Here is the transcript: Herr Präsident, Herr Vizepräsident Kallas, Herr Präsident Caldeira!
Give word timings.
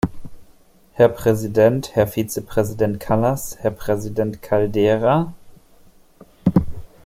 Herr 0.93 1.09
Präsident, 1.09 1.91
Herr 1.95 2.07
Vizepräsident 2.07 2.99
Kallas, 2.99 3.59
Herr 3.59 3.69
Präsident 3.69 4.41
Caldeira! 4.41 5.31